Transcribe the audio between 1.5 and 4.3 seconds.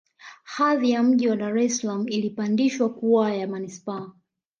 es Salaam ilipandishwa kuwa ya Manispaa